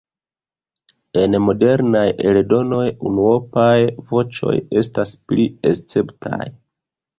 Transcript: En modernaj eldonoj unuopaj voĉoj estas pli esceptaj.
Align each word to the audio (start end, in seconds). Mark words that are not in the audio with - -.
En 1.23 1.37
modernaj 1.47 2.01
eldonoj 2.31 2.87
unuopaj 3.11 3.69
voĉoj 4.15 4.57
estas 4.85 5.15
pli 5.29 5.49
esceptaj. 5.75 6.45